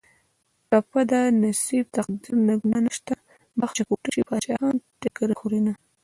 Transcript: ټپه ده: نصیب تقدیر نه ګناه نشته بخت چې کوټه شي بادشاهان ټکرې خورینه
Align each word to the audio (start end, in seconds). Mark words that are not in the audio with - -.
ټپه 0.69 1.01
ده: 1.09 1.21
نصیب 1.43 1.85
تقدیر 1.97 2.35
نه 2.47 2.53
ګناه 2.61 2.81
نشته 2.85 3.13
بخت 3.59 3.73
چې 3.77 3.83
کوټه 3.87 4.09
شي 4.13 4.21
بادشاهان 4.27 4.75
ټکرې 5.01 5.35
خورینه 5.39 5.73